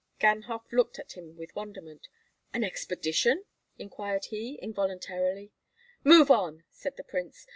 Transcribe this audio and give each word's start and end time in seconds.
Ganhoff 0.19 0.63
looked 0.71 0.99
on 0.99 1.05
him 1.13 1.37
with 1.37 1.55
wonderment. 1.55 2.07
"An 2.53 2.63
expedition?" 2.63 3.45
inquired 3.77 4.25
he, 4.31 4.55
involuntarily. 4.59 5.51
"Move 6.03 6.31
on!" 6.31 6.63
said 6.71 6.97
the 6.97 7.03
prince. 7.03 7.45